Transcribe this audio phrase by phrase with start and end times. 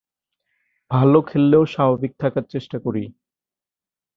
[0.91, 3.03] ভালো খেললেও স্বাভাবিক থাকার চেষ্টা করি।